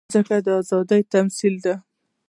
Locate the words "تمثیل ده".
1.13-1.75